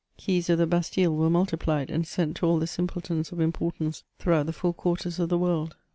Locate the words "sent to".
2.07-2.47